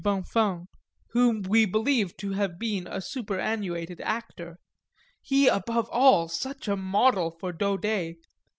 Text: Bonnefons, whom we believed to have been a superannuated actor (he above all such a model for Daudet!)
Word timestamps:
Bonnefons, 0.03 0.65
whom 1.11 1.43
we 1.43 1.63
believed 1.63 2.17
to 2.17 2.31
have 2.31 2.57
been 2.57 2.87
a 2.87 3.01
superannuated 3.01 4.01
actor 4.01 4.57
(he 5.21 5.47
above 5.47 5.87
all 5.91 6.27
such 6.27 6.67
a 6.67 6.75
model 6.75 7.29
for 7.39 7.53
Daudet!) 7.53 8.15